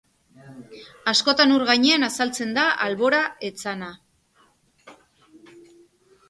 Askotan 1.11 1.53
ur 1.57 1.65
gainean 1.67 2.05
azaltzen 2.07 2.55
da 2.55 2.63
albora 2.87 3.19
etzana. 3.51 3.91